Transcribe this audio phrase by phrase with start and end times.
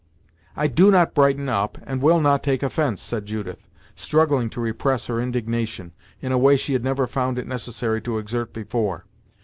[0.55, 3.59] "I do not brighten up, and will not take offence," said Judith,
[3.93, 8.17] struggling to repress her indignation, in a way she had never found it necessary to
[8.17, 9.05] exert before.